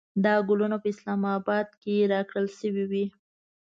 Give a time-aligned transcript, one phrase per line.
[0.23, 3.05] دا ګلونه په اسلام اباد کې راکړل شوې وې.